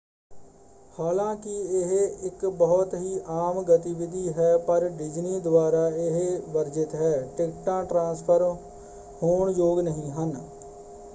[0.93, 1.51] ਹਾਲਾਂਕਿ
[1.71, 2.25] ਇਹ
[2.27, 8.43] ਇੱਕ ਬਹੁਤ ਹੀ ਆਮ ਗਤੀਵਿਧੀ ਹੈ ਪਰ ਡਿਜ਼ਨੀ ਦੁਆਰਾ ਇਹ ਵਰਜਿਤ ਹੈ: ਟਿਕਟਾਂ ਟ੍ਰਾਂਸਫ਼ਰ
[9.21, 10.35] ਹੋਣ ਯੋਗ ਨਹੀਂ ਹਨ।